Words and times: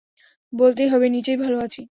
বলতেই 0.53 0.89
হবে 0.89 1.07
নিচেই 1.09 1.37
ভালো 1.37 1.57
আছি। 1.59 1.81